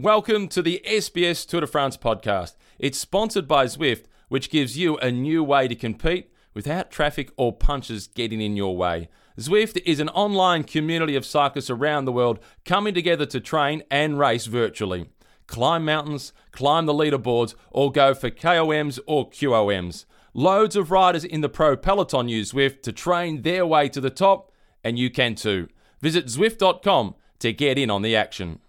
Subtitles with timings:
[0.00, 2.54] Welcome to the SBS Tour de France podcast.
[2.78, 7.52] It's sponsored by Zwift, which gives you a new way to compete without traffic or
[7.52, 9.10] punches getting in your way.
[9.38, 14.18] Zwift is an online community of cyclists around the world coming together to train and
[14.18, 15.10] race virtually.
[15.46, 20.06] Climb mountains, climb the leaderboards, or go for KOMs or QOMs.
[20.32, 24.08] Loads of riders in the pro peloton use Zwift to train their way to the
[24.08, 24.50] top,
[24.82, 25.68] and you can too.
[26.00, 28.60] Visit Zwift.com to get in on the action.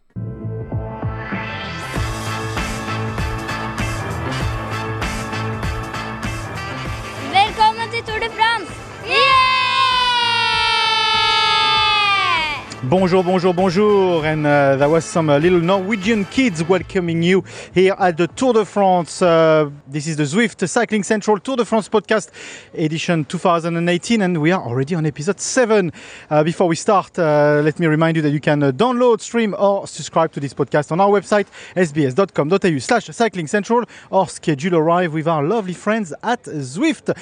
[12.91, 14.25] Bonjour, bonjour, bonjour.
[14.25, 17.41] And uh, that was some uh, little Norwegian kids welcoming you
[17.73, 19.21] here at the Tour de France.
[19.21, 22.31] Uh, this is the Zwift Cycling Central Tour de France podcast
[22.73, 25.89] edition 2018, and we are already on episode 7.
[26.29, 29.55] Uh, before we start, uh, let me remind you that you can uh, download, stream,
[29.57, 31.47] or subscribe to this podcast on our website,
[31.77, 37.15] sbs.com.au slash cycling central, or schedule a ride with our lovely friends at Zwift.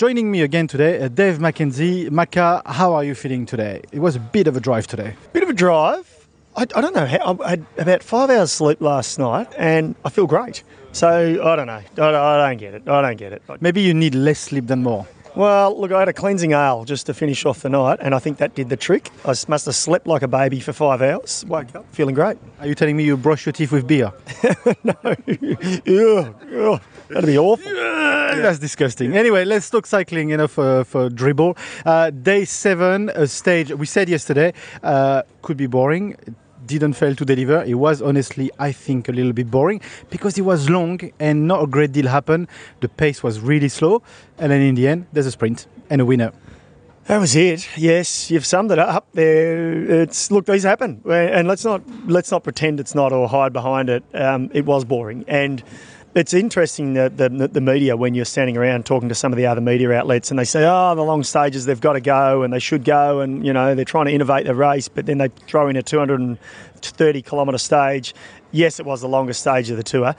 [0.00, 2.10] Joining me again today, uh, Dave McKenzie.
[2.10, 3.82] Maka, how are you feeling today?
[3.92, 5.14] It was a bit of a drive today.
[5.34, 6.26] Bit of a drive.
[6.56, 7.36] I, I don't know how.
[7.44, 10.62] I had about five hours sleep last night, and I feel great.
[10.92, 11.06] So
[11.44, 11.82] I don't know.
[11.98, 12.88] I, I don't get it.
[12.88, 13.42] I don't get it.
[13.60, 15.06] Maybe you need less sleep than more.
[15.36, 18.18] Well, look, I had a cleansing ale just to finish off the night, and I
[18.18, 19.10] think that did the trick.
[19.24, 21.44] I must have slept like a baby for five hours.
[21.46, 22.36] Woke up feeling great.
[22.58, 24.12] Are you telling me you brush your teeth with beer?
[24.44, 24.80] Ugh,
[27.08, 27.72] that'd be awful.
[27.72, 29.16] That's disgusting.
[29.16, 31.56] Anyway, let's talk cycling enough for, for dribble.
[31.84, 36.16] Uh, day seven, a stage we said yesterday uh, could be boring.
[36.66, 37.62] Didn't fail to deliver.
[37.64, 39.80] It was honestly, I think, a little bit boring
[40.10, 42.48] because it was long and not a great deal happened.
[42.80, 44.02] The pace was really slow,
[44.38, 46.32] and then in the end, there's a sprint and a winner.
[47.06, 47.66] That was it.
[47.76, 49.08] Yes, you've summed it up.
[49.14, 50.46] There, it's look.
[50.46, 54.04] These happen, and let's not let's not pretend it's not or hide behind it.
[54.14, 55.62] Um, it was boring, and
[56.14, 59.46] it's interesting that the, the media when you're standing around talking to some of the
[59.46, 62.52] other media outlets, and they say, "Oh, the long stages they've got to go, and
[62.52, 65.28] they should go, and you know they're trying to innovate the race," but then they
[65.28, 68.14] throw in a 230 kilometre stage.
[68.50, 70.14] Yes, it was the longest stage of the tour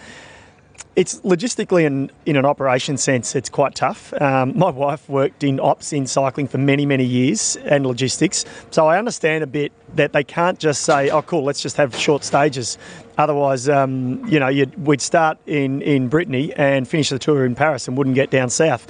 [0.95, 4.13] it's logistically and in an operation sense, it's quite tough.
[4.21, 8.87] Um, my wife worked in ops in cycling for many, many years and logistics, so
[8.87, 12.23] I understand a bit that they can't just say, "Oh, cool, let's just have short
[12.23, 12.77] stages."
[13.21, 17.87] Otherwise, um, you know, we'd start in in Brittany and finish the tour in Paris
[17.87, 18.87] and wouldn't get down south.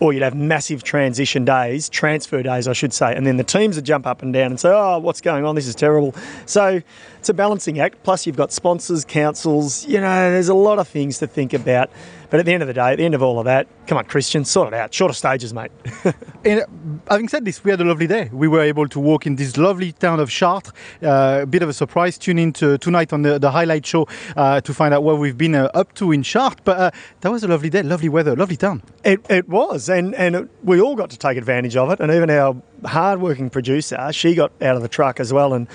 [0.00, 3.76] Or you'd have massive transition days, transfer days, I should say, and then the teams
[3.76, 5.54] would jump up and down and say, "Oh, what's going on?
[5.54, 6.14] This is terrible."
[6.46, 6.82] So
[7.20, 8.02] it's a balancing act.
[8.02, 9.86] Plus, you've got sponsors, councils.
[9.86, 11.90] You know, there's a lot of things to think about.
[12.30, 13.98] But at the end of the day, at the end of all of that, come
[13.98, 14.94] on, Christian, sort it out.
[14.94, 15.70] Shorter stages, mate.
[16.42, 16.66] And uh,
[17.10, 18.30] having said this, we had a lovely day.
[18.32, 20.72] We were able to walk in this lovely town of Chartres.
[21.02, 22.16] Uh, a bit of a surprise.
[22.16, 25.36] Tune in to, tonight on the, the highlight show uh, to find out what we've
[25.36, 26.62] been uh, up to in Chartres.
[26.64, 28.82] But uh, that was a lovely day, lovely weather, lovely town.
[29.04, 32.00] It, it was, and and it, we all got to take advantage of it.
[32.00, 35.66] And even our hard-working producer, she got out of the truck as well and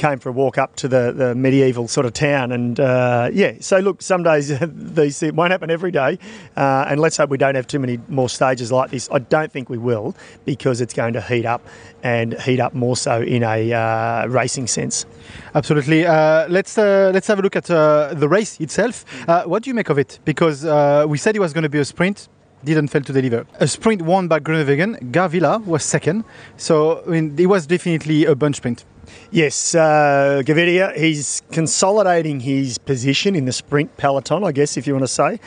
[0.00, 2.52] came for a walk up to the, the medieval sort of town.
[2.52, 6.18] And uh, yeah, so look, some days these it won't happen every day,
[6.56, 9.08] uh, and let's hope we don't have too many more stages like this.
[9.12, 11.66] I don't think we will because it's going to heat up
[12.02, 15.06] and heat up more so in a uh, racing sense.
[15.54, 16.06] Absolutely.
[16.06, 19.04] Uh, let's uh, let's have a look at uh, the race itself.
[19.46, 20.18] What do you make of it?
[20.24, 20.64] Because
[21.06, 22.28] we said it was going to be a sprint.
[22.62, 23.46] Didn't fail to deliver.
[23.58, 25.10] A sprint won by Groenewegen.
[25.10, 26.24] Gaviria was second.
[26.56, 28.84] So I mean, it was definitely a bunch sprint.
[29.30, 34.92] Yes, uh, Gaviria, he's consolidating his position in the sprint peloton, I guess, if you
[34.92, 35.40] want to say.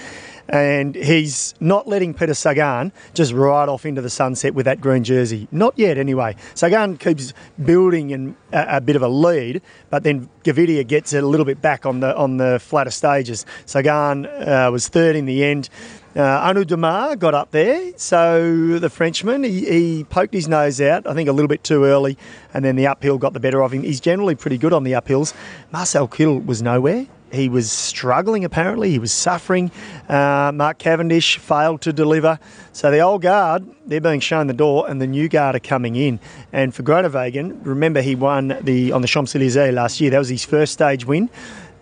[0.49, 5.03] And he's not letting Peter Sagan just ride off into the sunset with that green
[5.03, 5.47] jersey.
[5.51, 6.35] Not yet, anyway.
[6.53, 11.23] Sagan keeps building in a, a bit of a lead, but then Gaviria gets it
[11.23, 13.45] a little bit back on the on the flatter stages.
[13.65, 15.69] Sagan uh, was third in the end.
[16.15, 21.07] Uh, Démare got up there, so the Frenchman he, he poked his nose out.
[21.07, 22.19] I think a little bit too early,
[22.53, 23.81] and then the uphill got the better of him.
[23.81, 25.33] He's generally pretty good on the uphills.
[25.71, 27.07] Marcel Kittel was nowhere.
[27.31, 28.91] He was struggling apparently.
[28.91, 29.71] He was suffering.
[30.07, 32.37] Uh, Mark Cavendish failed to deliver.
[32.73, 35.95] So the old guard, they're being shown the door, and the new guard are coming
[35.95, 36.19] in.
[36.51, 40.11] And for Groenewegen, remember he won the on the Champs Elysees last year.
[40.11, 41.31] That was his first stage win.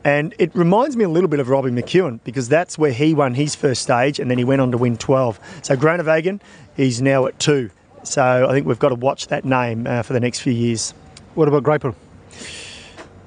[0.03, 3.35] And it reminds me a little bit of Robbie McEwen because that's where he won
[3.35, 5.39] his first stage and then he went on to win 12.
[5.61, 6.39] So Groenewegen,
[6.75, 7.69] he's now at two.
[8.03, 10.93] So I think we've got to watch that name uh, for the next few years.
[11.35, 11.93] What about Greipel?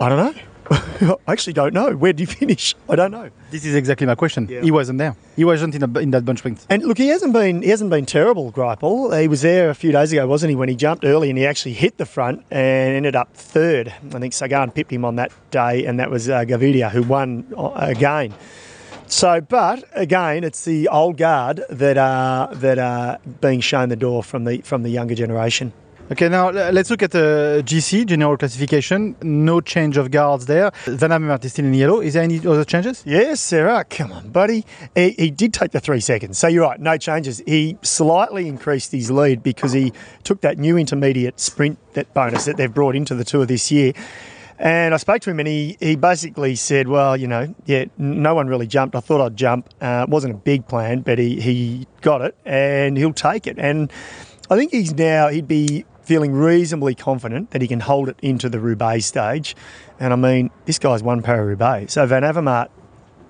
[0.00, 0.42] I don't know.
[0.70, 1.94] I actually don't know.
[1.94, 2.74] Where did he finish?
[2.88, 3.30] I don't know.
[3.50, 4.48] This is exactly my question.
[4.48, 4.62] Yeah.
[4.62, 5.16] He wasn't there.
[5.36, 6.66] He wasn't in, a, in that bunch sprint.
[6.70, 9.20] And look, he hasn't been he hasn't been terrible, Greipel.
[9.20, 11.46] He was there a few days ago, wasn't he, when he jumped early and he
[11.46, 13.88] actually hit the front and ended up third.
[13.88, 17.52] I think Sagan pipped him on that day, and that was uh, Gaviria who won
[17.56, 18.32] uh, again.
[19.06, 24.22] So, but again, it's the old guard that are that are being shown the door
[24.22, 25.72] from the from the younger generation.
[26.12, 29.16] Okay, now uh, let's look at the GC, general classification.
[29.22, 30.70] No change of guards there.
[30.84, 32.00] Van Avermaet is still in yellow.
[32.00, 33.02] Is there any other changes?
[33.06, 33.84] Yes, Sarah.
[33.84, 34.66] Come on, buddy.
[34.94, 36.36] He, he did take the three seconds.
[36.36, 37.42] So you're right, no changes.
[37.46, 42.58] He slightly increased his lead because he took that new intermediate sprint that bonus that
[42.58, 43.94] they've brought into the tour this year.
[44.58, 48.34] And I spoke to him and he, he basically said, Well, you know, yeah, no
[48.34, 48.94] one really jumped.
[48.94, 49.70] I thought I'd jump.
[49.80, 53.58] Uh, it wasn't a big plan, but he, he got it and he'll take it.
[53.58, 53.90] And
[54.50, 58.48] I think he's now, he'd be feeling reasonably confident that he can hold it into
[58.48, 59.56] the Roubaix stage.
[59.98, 61.92] And I mean, this guy's won Paris-Roubaix.
[61.92, 62.68] So Van Avermaet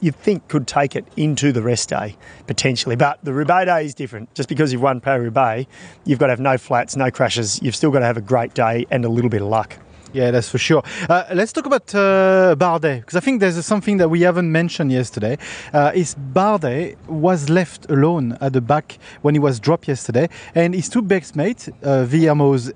[0.01, 2.17] you'd think could take it into the rest day
[2.47, 2.95] potentially.
[2.95, 4.35] But the Roubaix day is different.
[4.35, 5.67] Just because you've won Paris Roubaix,
[6.05, 7.61] you've got to have no flats, no crashes.
[7.63, 9.79] You've still got to have a great day and a little bit of luck.
[10.15, 10.85] Yeah, that's for sure.
[11.11, 14.93] Uh, let's talk about uh, Bardet because I think there's something that we haven't mentioned
[14.93, 15.39] yesterday.
[15.73, 20.73] Uh, is Bardet was left alone at the back when he was dropped yesterday, and
[20.73, 22.07] his two best mates, uh,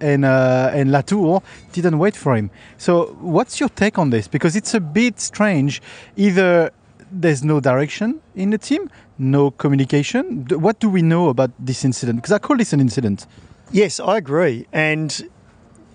[0.00, 1.40] and uh, and Latour,
[1.70, 2.50] didn't wait for him.
[2.76, 4.26] So, what's your take on this?
[4.26, 5.80] Because it's a bit strange.
[6.16, 6.72] Either
[7.12, 10.44] there's no direction in the team, no communication.
[10.50, 12.16] What do we know about this incident?
[12.16, 13.28] Because I call this an incident.
[13.70, 14.66] Yes, I agree.
[14.72, 15.28] And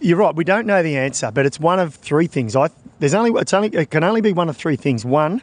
[0.03, 0.35] you're right.
[0.35, 2.55] We don't know the answer, but it's one of three things.
[2.55, 2.69] I
[3.00, 5.05] there's only it's only it can only be one of three things.
[5.05, 5.41] One,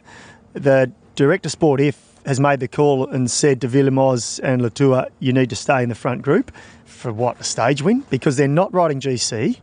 [0.53, 5.33] the director sport if has made the call and said to Vuillermoz and Latour, you
[5.33, 6.51] need to stay in the front group
[6.85, 9.59] for what a stage win because they're not riding GC.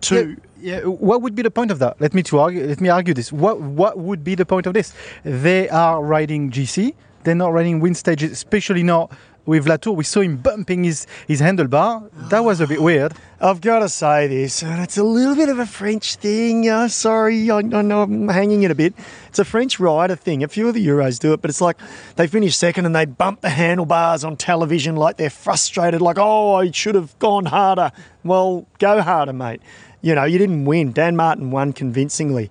[0.00, 2.00] Two, Yeah, what would be the point of that?
[2.00, 2.66] Let me to argue.
[2.66, 3.32] Let me argue this.
[3.32, 4.92] What what would be the point of this?
[5.24, 6.94] They are riding GC.
[7.24, 9.12] They're not riding win stages, especially not
[9.48, 9.96] with Latour.
[9.96, 12.10] We saw him bumping his his handlebar.
[12.28, 13.14] That was a bit weird.
[13.40, 16.68] I've got to say this, and it's a little bit of a French thing.
[16.68, 18.92] Uh, sorry, I, I know I'm hanging it a bit.
[19.28, 20.44] It's a French rider thing.
[20.44, 21.78] A few of the Euros do it, but it's like
[22.16, 26.54] they finish second and they bump the handlebars on television like they're frustrated, like, oh,
[26.54, 27.90] I should have gone harder.
[28.24, 29.62] Well, go harder, mate.
[30.02, 30.92] You know, you didn't win.
[30.92, 32.50] Dan Martin won convincingly.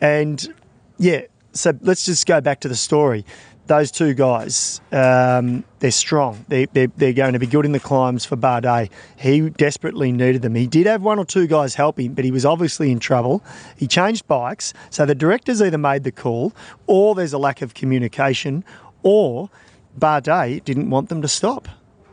[0.00, 0.54] And
[0.98, 3.24] yeah, so let's just go back to the story.
[3.68, 6.42] Those two guys, um, they're strong.
[6.48, 8.90] They, they're, they're going to be good in the climbs for Bardet.
[9.18, 10.54] He desperately needed them.
[10.54, 13.44] He did have one or two guys help him, but he was obviously in trouble.
[13.76, 14.72] He changed bikes.
[14.88, 16.54] So the directors either made the call,
[16.86, 18.64] or there's a lack of communication,
[19.02, 19.50] or
[19.98, 21.68] Bardet didn't want them to stop.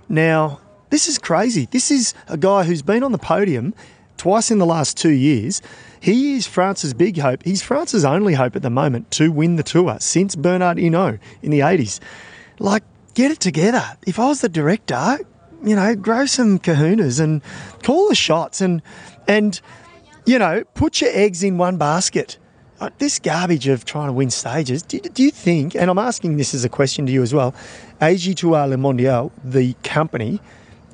[0.09, 0.59] Now,
[0.89, 1.69] this is crazy.
[1.71, 3.73] This is a guy who's been on the podium
[4.17, 5.61] twice in the last two years.
[5.99, 7.43] He is France's big hope.
[7.43, 11.51] He's France's only hope at the moment to win the tour since Bernard Hinault in
[11.51, 11.99] the 80s.
[12.59, 12.83] Like,
[13.13, 13.83] get it together.
[14.05, 15.19] If I was the director,
[15.63, 17.41] you know, grow some kahunas and
[17.83, 18.81] call the shots and,
[19.27, 19.59] and
[20.25, 22.37] you know, put your eggs in one basket.
[22.79, 26.37] Uh, This garbage of trying to win stages, do, do you think, and I'm asking
[26.37, 27.53] this as a question to you as well,
[28.01, 30.41] AG2R La Mondiale, the company,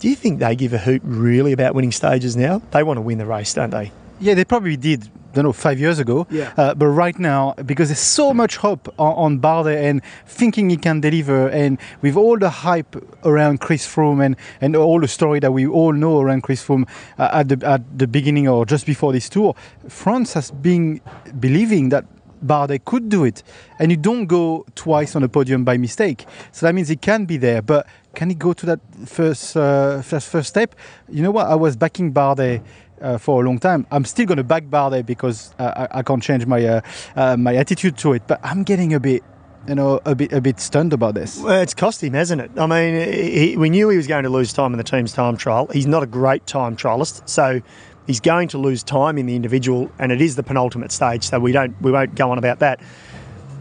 [0.02, 2.60] do you think they give a hoot really about winning stages now?
[2.72, 3.92] They want to win the race, don't they?
[4.20, 5.04] Yeah, they probably did.
[5.06, 6.26] I Don't know, five years ago.
[6.30, 6.52] Yeah.
[6.58, 10.76] Uh, but right now, because there's so much hope on, on Bardet and thinking he
[10.76, 15.40] can deliver, and with all the hype around Chris Froome and, and all the story
[15.40, 18.86] that we all know around Chris Froome uh, at the at the beginning or just
[18.86, 19.56] before this tour,
[19.88, 21.00] France has been
[21.40, 22.04] believing that
[22.46, 23.44] Bardet could do it,
[23.80, 26.26] and you don't go twice on a podium by mistake.
[26.52, 30.02] So that means he can be there, but can he go to that first uh,
[30.02, 30.76] first first step?
[31.10, 31.48] You know what?
[31.48, 32.64] I was backing Bardet.
[33.02, 36.04] Uh, for a long time, I'm still going to back Bardet because uh, I, I
[36.04, 36.82] can't change my uh,
[37.16, 38.22] uh, my attitude to it.
[38.28, 39.24] But I'm getting a bit,
[39.68, 41.40] you know, a bit a bit stunned about this.
[41.40, 42.52] Well, it's cost him, hasn't it?
[42.58, 45.36] I mean, he, we knew he was going to lose time in the team's time
[45.36, 45.68] trial.
[45.74, 47.64] He's not a great time trialist, so
[48.08, 51.24] he's going to lose time in the individual, and it is the penultimate stage.
[51.24, 52.80] So we don't we won't go on about that.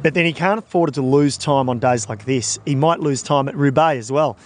[0.02, 2.59] But then he can't afford to lose time on days like this.
[2.64, 4.37] He might lose time at Roubaix as well.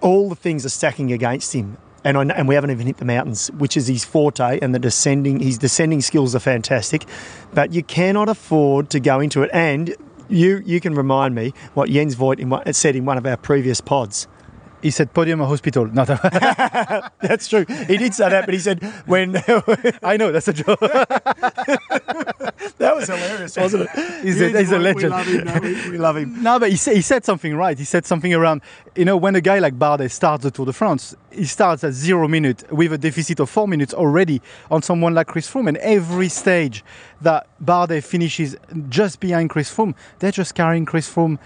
[0.00, 1.76] All the things are stacking against him.
[2.04, 4.78] And, I, and we haven't even hit the mountains, which is his forte, and the
[4.78, 7.04] descending his descending skills are fantastic.
[7.52, 9.50] But you cannot afford to go into it.
[9.52, 9.96] And
[10.28, 13.80] you you can remind me what Jens Voigt in said in one of our previous
[13.80, 14.28] pods.
[14.82, 15.86] He said podium or hospital.
[15.86, 16.06] Not
[17.20, 17.64] That's true.
[17.86, 19.36] He did say that, but he said when
[20.02, 20.78] I know that's a joke.
[22.78, 24.22] That was hilarious, wasn't it?
[24.24, 25.04] He's a- he's a legend.
[25.04, 25.44] We love him.
[25.44, 26.42] no, we, we love him.
[26.42, 27.78] No, but he said, he said something right.
[27.78, 28.60] He said something around,
[28.94, 31.92] you know, when a guy like Bardet starts the Tour de France, he starts at
[31.92, 34.40] zero minute with a deficit of four minutes already
[34.70, 35.68] on someone like Chris Froome.
[35.68, 36.84] And every stage
[37.22, 38.56] that Bardet finishes
[38.88, 41.38] just behind Chris Froome, they're just carrying Chris Froome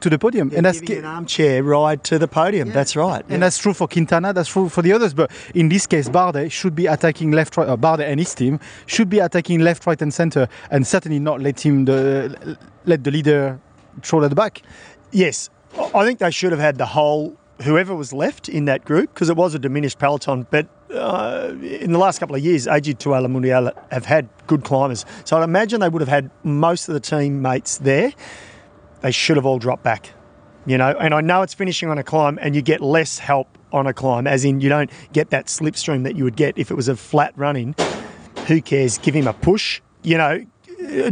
[0.00, 0.50] to the podium.
[0.54, 2.70] and that's an armchair ride to the podium.
[2.70, 3.24] That's right.
[3.28, 5.14] And that's true for Quintana, that's true for the others.
[5.14, 8.60] But in this case, Bardet should be attacking left, right, or Bardet and his team
[8.86, 13.10] should be attacking left, right, and center, and certainly not let him the let the
[13.10, 13.60] leader
[14.02, 14.62] troll at the back.
[15.10, 15.50] Yes,
[15.94, 19.28] I think they should have had the whole whoever was left in that group because
[19.28, 20.46] it was a diminished peloton.
[20.50, 25.04] But uh, in the last couple of years, AG2R La Mondiale have had good climbers,
[25.24, 28.12] so I'd imagine they would have had most of the teammates there.
[29.00, 30.12] They should have all dropped back,
[30.66, 30.90] you know.
[30.98, 33.92] And I know it's finishing on a climb, and you get less help on a
[33.92, 36.88] climb, as in you don't get that slipstream that you would get if it was
[36.88, 37.74] a flat run-in.
[38.46, 38.98] Who cares?
[38.98, 40.44] Give him a push, you know.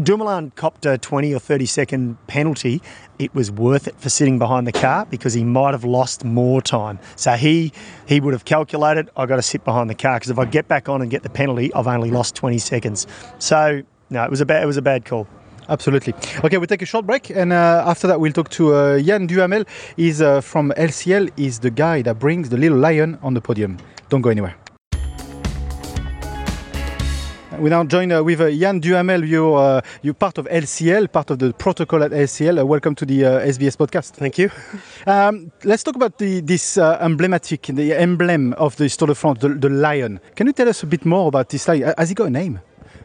[0.02, 2.80] Dumoulin copped a 20 or 30 second penalty.
[3.18, 6.62] It was worth it for sitting behind the car because he might have lost more
[6.62, 6.98] time.
[7.16, 7.72] So he
[8.06, 10.68] he would have calculated, I got to sit behind the car because if I get
[10.68, 13.06] back on and get the penalty, I've only lost 20 seconds.
[13.38, 15.26] So no, it was a bad it was a bad call.
[15.68, 16.14] Absolutely.
[16.44, 19.26] Okay, we'll take a short break, and uh, after that, we'll talk to uh, Yann
[19.26, 19.64] Duhamel.
[19.96, 21.30] He's uh, from LCL.
[21.36, 23.78] He's the guy that brings the little lion on the podium.
[24.08, 24.54] Don't go anywhere.
[27.58, 29.24] We now join uh, with uh, Yann Duhamel.
[29.24, 32.60] You're, uh, you're part of LCL, part of the protocol at LCL.
[32.60, 34.12] Uh, welcome to the uh, SBS podcast.
[34.12, 34.50] Thank you.
[35.08, 39.38] Um, let's talk about the, this uh, emblematic, the emblem of the Tour de France,
[39.38, 40.18] the, the lion.
[40.34, 41.94] Can you tell us a bit more about this lion?
[41.96, 42.58] Has he got a name?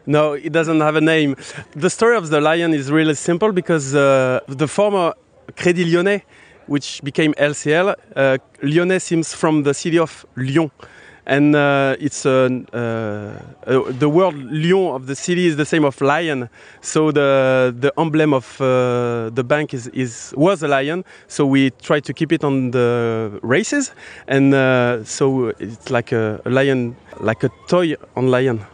[0.06, 1.36] No, it doesn't have a name.
[1.76, 5.14] The story of the lion is really simple because uh, the former
[5.56, 6.22] Crédit Lyonnais,
[6.66, 10.70] which became LCL, uh, Lyonnais seems from the city of Lyon.
[11.24, 16.00] And uh, it's uh, uh, the word Lyon of the city is the same of
[16.00, 16.48] lion.
[16.80, 21.04] So the the emblem of uh, the bank is, is was a lion.
[21.28, 23.92] So we try to keep it on the races,
[24.26, 24.52] and
[25.06, 28.66] so it's like a, a lion, like a toy on lion.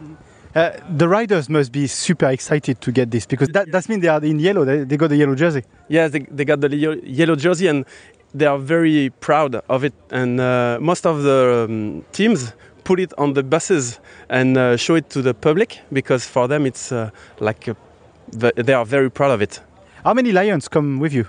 [0.59, 4.09] Uh, the riders must be super excited to get this because that, that means they
[4.09, 4.65] are in yellow.
[4.65, 5.63] They, they got the yellow jersey.
[5.87, 6.75] Yes, they, they got the
[7.05, 7.85] yellow jersey and
[8.33, 9.93] they are very proud of it.
[10.11, 12.51] And uh, most of the um, teams
[12.83, 16.65] put it on the buses and uh, show it to the public because for them
[16.65, 17.77] it's uh, like a,
[18.33, 19.61] they are very proud of it.
[20.03, 21.25] How many lions come with you?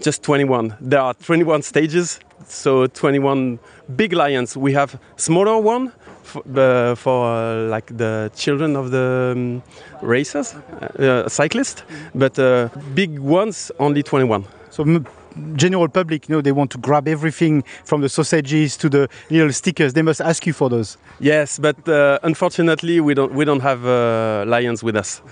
[0.00, 0.76] Just 21.
[0.80, 3.58] There are 21 stages, so 21
[3.96, 4.56] big lions.
[4.56, 9.62] We have smaller one for, uh, for uh, like the children of the um,
[10.02, 11.82] racers, uh, cyclists,
[12.14, 14.44] but uh, big ones only 21.
[14.70, 15.06] So m-
[15.54, 19.52] general public, you know, they want to grab everything from the sausages to the little
[19.52, 19.92] stickers.
[19.92, 20.96] They must ask you for those.
[21.20, 25.22] Yes, but uh, unfortunately we don't we don't have uh, lions with us.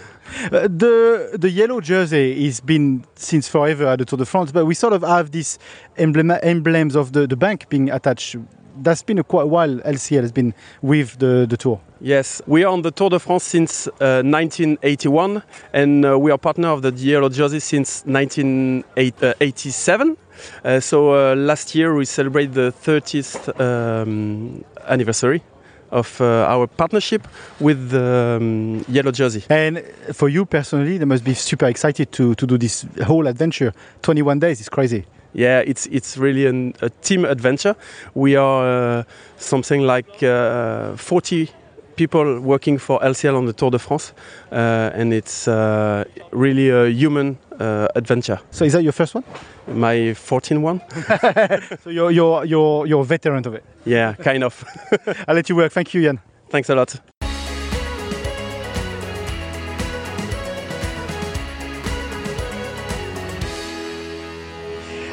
[0.53, 4.67] Uh, the the yellow jersey has been since forever at the Tour de France, but
[4.67, 5.59] we sort of have these
[5.97, 8.37] emblem, emblems of the, the bank being attached.
[8.83, 9.79] That's been a quite a while.
[9.81, 11.81] LCL has been with the, the tour.
[12.01, 15.43] Yes, we are on the Tour de France since uh, 1981,
[15.73, 20.17] and uh, we are partner of the yellow jersey since 1987.
[20.65, 25.43] Uh, so uh, last year we celebrated the 30th um, anniversary
[25.91, 27.27] of uh, our partnership
[27.59, 29.43] with the um, yellow jersey.
[29.49, 29.83] And
[30.13, 33.73] for you personally, they must be super excited to, to do this whole adventure.
[34.03, 35.05] 21 days is crazy.
[35.35, 37.75] Yeah, it's it's really an, a team adventure.
[38.15, 39.05] We are uh,
[39.37, 41.51] something like uh, 40
[41.97, 44.15] people working for LCL on the Tour de France,
[44.53, 48.39] uh, and it's uh, really a human uh, adventure.
[48.51, 49.25] So is that your first one?
[49.67, 50.81] My 14th one?
[51.85, 53.65] So you're, you're, you're, you're a veteran of it.
[53.85, 54.65] Yeah, kind of.
[55.29, 55.73] I'll let you work.
[55.73, 56.21] Thank you, Yann.
[56.51, 57.18] Thanks a lot.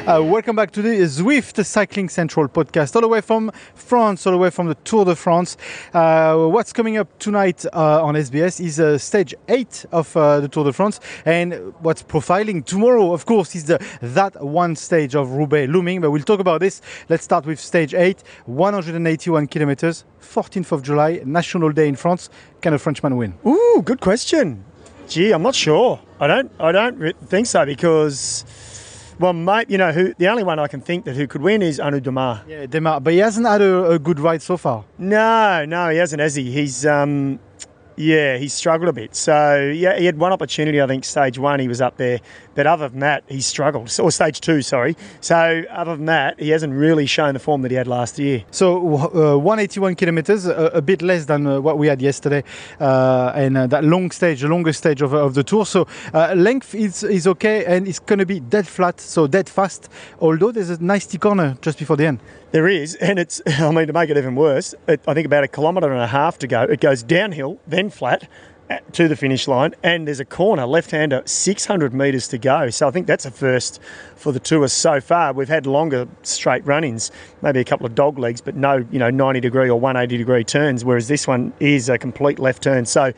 [0.06, 4.30] Uh, welcome back to the Zwift Cycling Central podcast, all the way from France, all
[4.30, 5.56] the way from the Tour de France.
[5.92, 10.46] Uh, what's coming up tonight uh, on SBS is uh, stage eight of uh, the
[10.46, 15.32] Tour de France, and what's profiling tomorrow, of course, is the that one stage of
[15.32, 16.00] Roubaix looming.
[16.00, 16.82] But we'll talk about this.
[17.08, 22.30] Let's start with stage eight, 181 kilometers, 14th of July, National Day in France.
[22.60, 23.34] Can a Frenchman win?
[23.44, 24.64] Ooh, good question.
[25.08, 26.00] Gee, I'm not sure.
[26.20, 26.52] I don't.
[26.60, 28.44] I don't think so because,
[29.18, 30.14] well, mate, you know who?
[30.18, 32.46] The only one I can think that who could win is Arnaud Démare.
[32.48, 34.84] Yeah, Démare, but he hasn't had a, a good ride so far.
[34.98, 36.50] No, no, he hasn't, has he?
[36.50, 37.38] He's um,
[37.96, 39.14] Yeah, he struggled a bit.
[39.16, 40.82] So yeah, he had one opportunity.
[40.82, 42.20] I think stage one he was up there,
[42.56, 43.94] but other than that, he struggled.
[44.00, 44.96] Or stage two, sorry.
[45.20, 48.44] So other than that, he hasn't really shown the form that he had last year.
[48.50, 52.42] So uh, 181 kilometers, a, a bit less than uh, what we had yesterday,
[52.80, 55.66] uh, and uh, that long stage, the longest stage of, of the tour.
[55.66, 59.48] So uh, length is is okay, and it's going to be dead flat, so dead
[59.48, 59.88] fast.
[60.20, 62.20] Although there's a nice T corner just before the end.
[62.52, 65.44] There is, and it's, I mean, to make it even worse, it, I think about
[65.44, 66.62] a kilometre and a half to go.
[66.62, 68.28] It goes downhill, then flat uh,
[68.92, 72.70] to the finish line, and there's a corner, left hander, 600 metres to go.
[72.70, 73.80] So I think that's a first
[74.16, 75.32] for the tour so far.
[75.32, 77.10] We've had longer straight run ins,
[77.42, 80.44] maybe a couple of dog legs, but no, you know, 90 degree or 180 degree
[80.44, 82.86] turns, whereas this one is a complete left turn.
[82.86, 83.12] So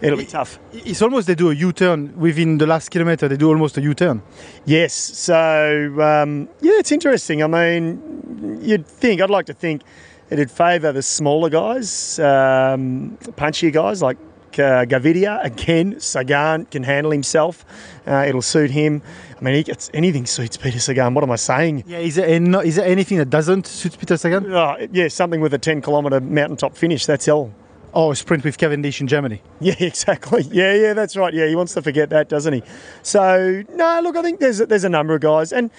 [0.00, 0.58] it'll be tough.
[0.72, 3.28] It's almost they do a U-turn within the last kilometer.
[3.28, 4.22] They do almost a U-turn.
[4.64, 4.94] Yes.
[4.94, 7.42] So um, yeah, it's interesting.
[7.42, 9.82] I mean, you'd think I'd like to think
[10.30, 14.16] it'd favour the smaller guys, um, punchier guys like
[14.58, 15.44] uh, Gaviria.
[15.44, 17.64] Again, Sagan can handle himself.
[18.06, 19.02] Uh, it'll suit him.
[19.38, 21.14] I mean, he gets anything suits Peter Sagan.
[21.14, 21.84] What am I saying?
[21.86, 22.28] Yeah, is there,
[22.64, 24.52] is there anything that doesn't suit Peter Sagan?
[24.52, 27.06] Oh, yeah, something with a 10 kilometre mountaintop finish.
[27.06, 27.52] That's all.
[27.96, 29.40] Oh, a sprint with Cavendish in Germany.
[29.60, 30.42] Yeah, exactly.
[30.50, 31.32] Yeah, yeah, that's right.
[31.32, 32.62] Yeah, he wants to forget that, doesn't he?
[33.02, 35.70] So no, look, I think there's there's a number of guys, and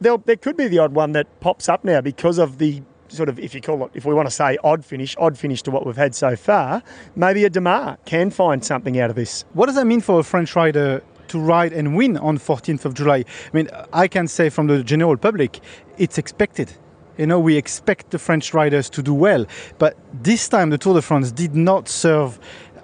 [0.00, 3.28] there there could be the odd one that pops up now because of the sort
[3.28, 5.70] of, if you call it, if we want to say odd finish, odd finish to
[5.70, 6.82] what we've had so far.
[7.16, 9.44] Maybe a Démare can find something out of this.
[9.52, 12.94] What does that mean for a French rider to ride and win on 14th of
[12.94, 13.18] July?
[13.18, 15.60] I mean, I can say from the general public,
[15.96, 16.72] it's expected.
[17.16, 19.44] You know, we expect the French riders to do well,
[19.78, 22.38] but this time the Tour de France did not serve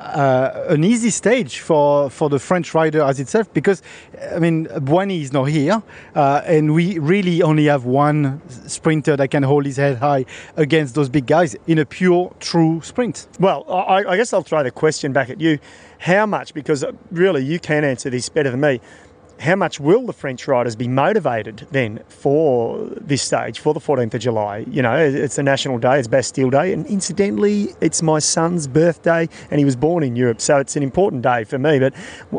[0.04, 3.82] uh, an easy stage for, for the French rider as itself because,
[4.34, 5.82] I mean, Bouhanni is not here,
[6.14, 10.94] uh, and we really only have one sprinter that can hold his head high against
[10.94, 13.26] those big guys in a pure, true sprint.
[13.40, 15.58] Well, I, I guess I'll throw the question back at you.
[15.98, 18.80] How much, because really you can answer this better than me,
[19.40, 24.14] how much will the French riders be motivated then for this stage, for the 14th
[24.14, 24.64] of July?
[24.70, 29.28] You know, it's a national day, it's Bastille Day, and incidentally, it's my son's birthday,
[29.50, 31.78] and he was born in Europe, so it's an important day for me.
[31.78, 31.94] But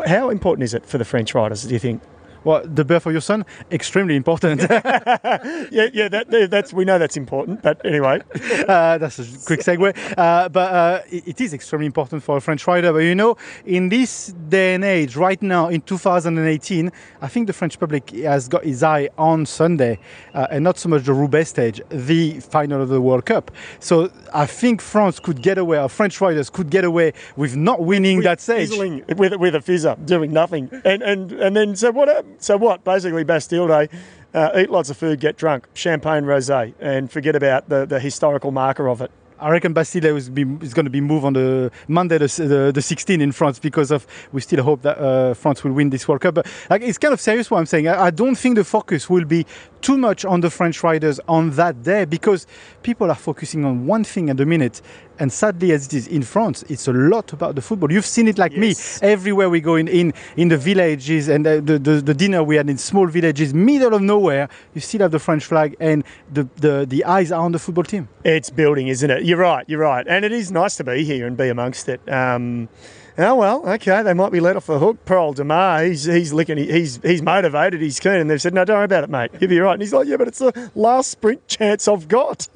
[0.07, 2.01] how important is it for the French riders, do you think?
[2.45, 4.61] Well, the birth of your son, extremely important.
[4.69, 7.63] yeah, yeah, that, that's we know that's important.
[7.63, 8.21] But anyway,
[8.67, 9.97] uh, that's a quick segue.
[10.15, 12.93] Uh, but uh, it, it is extremely important for a French rider.
[12.93, 13.35] But you know,
[13.65, 18.47] in this day and age, right now in 2018, I think the French public has
[18.47, 19.97] got his eye on Sunday,
[20.35, 23.49] uh, and not so much the Roubaix stage, the final of the World Cup.
[23.79, 27.81] So I think France could get away, or French riders could get away with not
[27.81, 31.89] winning with that stage, with with a fizzer, doing nothing, and and and then so
[31.91, 32.23] what?
[32.41, 32.83] So what?
[32.83, 33.89] Basically, Bastille Day.
[34.33, 38.51] Uh, eat lots of food, get drunk, champagne rosé, and forget about the, the historical
[38.51, 39.09] marker of it.
[39.39, 43.21] I reckon Bastille is, going to be moved on the Monday, the, the, the 16th
[43.21, 46.35] in France because of we still hope that uh, France will win this World Cup.
[46.35, 47.87] But like, it's kind of serious what I'm saying.
[47.87, 49.45] I, I, don't think the focus will be
[49.85, 52.47] too much on the French riders on that day because
[52.81, 54.81] people are focusing on one thing at the minute.
[55.19, 57.91] And sadly, as it is in France, it's a lot about the football.
[57.91, 58.99] You've seen it like yes.
[58.99, 62.55] me everywhere we go in, in, in the villages and the, the, the, dinner we
[62.55, 64.49] had in small villages, middle of nowhere.
[64.73, 67.83] You still have the French flag and the, the, the eyes are on the football
[67.83, 68.09] team.
[68.23, 69.23] It's building, isn't it?
[69.23, 70.07] You're right, you're right.
[70.07, 72.01] And it is nice to be here and be amongst it.
[72.11, 72.69] Um,
[73.17, 74.03] Oh well, okay.
[74.03, 75.09] They might be let off the hook.
[75.09, 78.75] Old Démare, he's he's licking, he's he's motivated, he's keen, and they've said, "No, don't
[78.75, 79.31] worry about it, mate.
[79.39, 82.47] You'll be right." And he's like, "Yeah, but it's the last sprint chance I've got."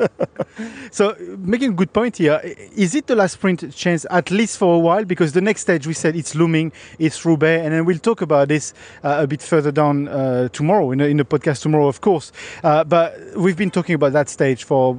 [0.92, 2.42] so, making a good point here.
[2.76, 5.06] Is it the last sprint chance at least for a while?
[5.06, 8.48] Because the next stage we said it's looming, it's Roubaix, and then we'll talk about
[8.48, 12.32] this uh, a bit further down uh, tomorrow in, in the podcast tomorrow, of course.
[12.64, 14.98] Uh, but we've been talking about that stage for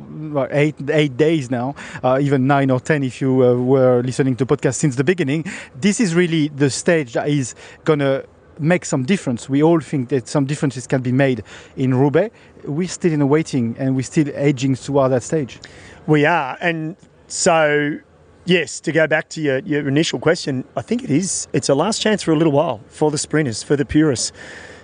[0.52, 4.46] eight eight days now, uh, even nine or ten if you uh, were listening to
[4.46, 7.54] podcast since the beginning this is really the stage that is
[7.85, 8.24] to
[8.58, 9.48] make some difference.
[9.48, 11.42] We all think that some differences can be made
[11.76, 12.34] in Roubaix.
[12.64, 15.58] We're still in a waiting and we're still edging toward that stage.
[16.06, 16.56] We are.
[16.60, 16.96] And
[17.28, 17.98] so,
[18.44, 21.48] yes, to go back to your, your initial question, I think it is.
[21.52, 24.32] It's a last chance for a little while for the sprinters, for the purists.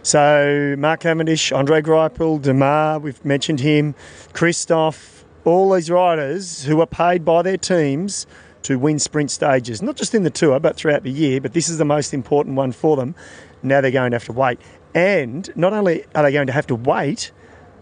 [0.03, 3.97] So, Mark Cavendish, Andre Greipel, Démare, we've mentioned him,
[4.33, 8.27] Kristoff, all these riders who are paid by their teams
[8.67, 11.41] to win sprint stages, not just in the tour, but throughout the year.
[11.41, 13.15] But this is the most important one for them.
[13.63, 14.59] Now they're going to have to wait.
[14.93, 17.31] And not only are they going to have to wait,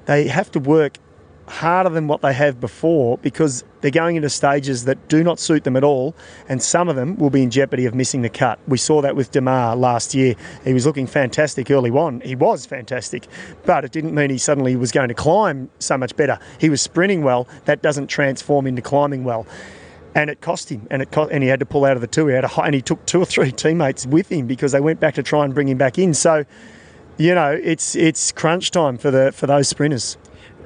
[0.04, 0.98] they have to work
[1.46, 5.64] harder than what they have before because they're going into stages that do not suit
[5.64, 6.14] them at all,
[6.48, 8.58] and some of them will be in jeopardy of missing the cut.
[8.66, 10.34] We saw that with Démare last year.
[10.64, 12.20] He was looking fantastic early on.
[12.20, 13.26] He was fantastic,
[13.64, 16.38] but it didn't mean he suddenly was going to climb so much better.
[16.58, 17.46] He was sprinting well.
[17.64, 19.46] That doesn't transform into climbing well
[20.14, 22.06] and it cost him, and it cost, and he had to pull out of the
[22.06, 22.28] tour.
[22.28, 25.00] He had a, and he took two or three teammates with him because they went
[25.00, 26.14] back to try and bring him back in.
[26.14, 26.44] So,
[27.18, 30.16] you know, it's it's crunch time for the for those sprinters.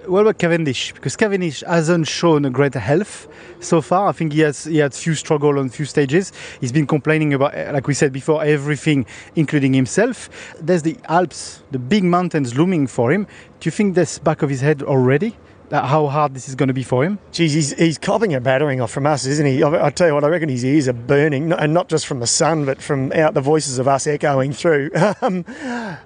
[0.07, 0.95] What about Cavendish?
[0.95, 3.29] Because Cavendish hasn't shown a great health
[3.61, 4.09] so far.
[4.09, 6.33] I think he has he had few struggle on few stages.
[6.61, 9.05] He's been complaining about, eh, like we said before, everything,
[9.37, 10.31] including himself.
[10.61, 13.27] There's the Alps, the big mountains looming for him.
[13.61, 15.37] Do you think that's back of his head already?
[15.71, 17.19] That how hard this is going to be for him?
[17.31, 19.63] Geez, he's, he's copping a battering off from us, isn't he?
[19.63, 22.21] I, I tell you what, I reckon his ears are burning, and not just from
[22.21, 24.91] the sun, but from out the voices of us echoing through.
[25.21, 25.45] Um,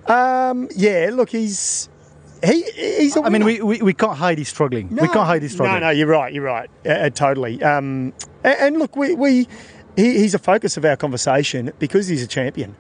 [0.07, 1.89] um, yeah, look, he's
[2.45, 3.17] he he's.
[3.17, 4.89] a I mean, we, we, we can't hide he's struggling.
[4.89, 5.81] we can't hide he's struggling.
[5.81, 6.33] No, no, you're right.
[6.33, 6.71] You're right.
[6.85, 7.63] Uh, uh, totally.
[7.63, 9.49] Um, and, and look, we, we
[9.97, 12.75] he, he's a focus of our conversation because he's a champion.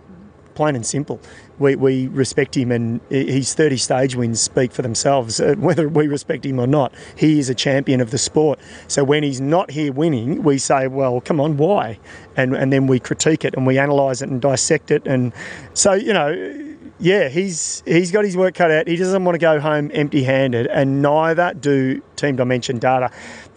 [0.55, 1.21] Plain and simple.
[1.59, 5.41] We, we respect him, and his 30 stage wins speak for themselves.
[5.41, 8.59] Uh, whether we respect him or not, he is a champion of the sport.
[8.88, 11.99] So when he's not here winning, we say, "Well, come on, why?"
[12.37, 15.07] And and then we critique it and we analyse it and dissect it.
[15.07, 15.33] And
[15.75, 16.69] so you know,
[17.03, 18.87] yeah, he's he's got his work cut out.
[18.87, 23.11] He doesn't want to go home empty-handed, and neither do Team Dimension Data.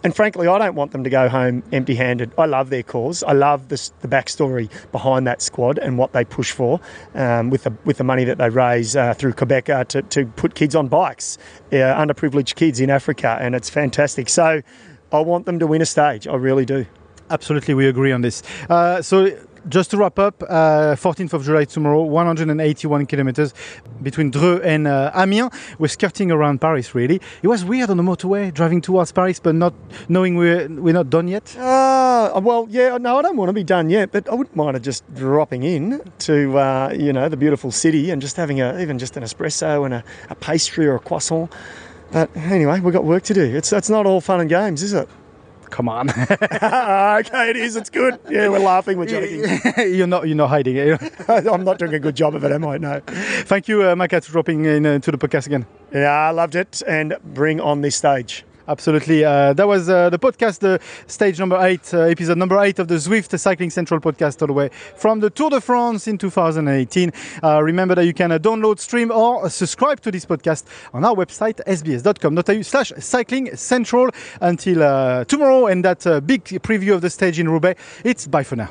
[0.04, 2.32] And frankly, I don't want them to go home empty-handed.
[2.38, 3.24] I love their cause.
[3.24, 6.80] I love this, the backstory behind that squad and what they push for,
[7.14, 10.26] um, with the with the money that they raise uh, through Qhubeka uh, to to
[10.26, 11.38] put kids on bikes,
[11.72, 14.28] uh, underprivileged kids in Africa, and it's fantastic.
[14.28, 14.62] So,
[15.12, 16.28] I want them to win a stage.
[16.28, 16.86] I really do.
[17.28, 18.42] Absolutely, we agree on this.
[18.70, 19.36] Uh, so,
[19.68, 23.54] just to wrap up, uh, 14th of July tomorrow, 181 kilometers
[24.02, 25.50] between Dreux and uh, Amiens.
[25.78, 27.20] We're skirting around Paris, really.
[27.42, 29.74] It was weird on the motorway driving towards Paris, but not
[30.08, 31.56] knowing we're, we're not done yet.
[31.56, 34.82] Uh, well, yeah, no, I don't want to be done yet, but I wouldn't mind
[34.82, 38.98] just dropping in to, uh, you know, the beautiful city and just having a, even
[38.98, 41.52] just an espresso and a, a pastry or a croissant.
[42.12, 43.56] But anyway, we've got work to do.
[43.56, 45.08] It's, it's not all fun and games, is it?
[45.70, 46.08] Come on.
[46.10, 47.76] okay, it is.
[47.76, 48.18] It's good.
[48.30, 49.44] Yeah, we're laughing, we're joking.
[49.94, 51.00] you're not you're not hiding it.
[51.28, 52.78] I'm not doing a good job of it, am I?
[52.78, 53.00] No.
[53.44, 55.66] Thank you, uh, Maka, for dropping in uh, to the podcast again.
[55.92, 56.82] Yeah, I loved it.
[56.86, 58.45] And bring on this stage.
[58.68, 59.24] Absolutely.
[59.24, 62.88] Uh, that was uh, the podcast, the stage number eight, uh, episode number eight of
[62.88, 67.12] the Zwift Cycling Central podcast, all the way from the Tour de France in 2018.
[67.42, 71.14] Uh, remember that you can uh, download, stream, or subscribe to this podcast on our
[71.14, 74.10] website, sbs.com.au slash cycling central.
[74.40, 78.42] Until uh, tomorrow and that uh, big preview of the stage in Roubaix, it's bye
[78.42, 78.70] for now.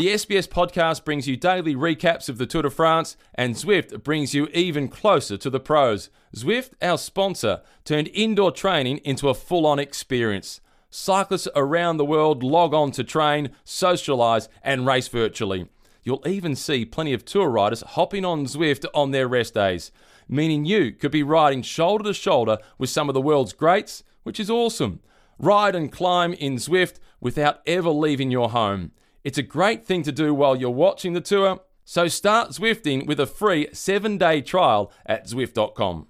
[0.00, 4.32] The SBS podcast brings you daily recaps of the Tour de France, and Zwift brings
[4.32, 6.08] you even closer to the pros.
[6.34, 10.62] Zwift, our sponsor, turned indoor training into a full on experience.
[10.88, 15.68] Cyclists around the world log on to train, socialise, and race virtually.
[16.02, 19.92] You'll even see plenty of tour riders hopping on Zwift on their rest days,
[20.26, 24.40] meaning you could be riding shoulder to shoulder with some of the world's greats, which
[24.40, 25.00] is awesome.
[25.38, 28.92] Ride and climb in Zwift without ever leaving your home.
[29.22, 33.20] It's a great thing to do while you're watching the tour, so start Zwifting with
[33.20, 36.06] a free seven day trial at Zwift.com.